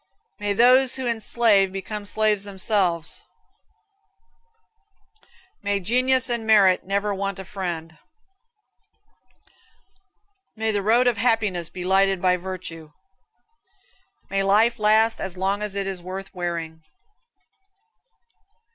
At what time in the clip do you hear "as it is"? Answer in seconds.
15.61-16.01